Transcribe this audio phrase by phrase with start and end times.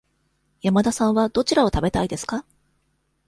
[0.63, 2.43] 山田さんはどちらを食べたいですか。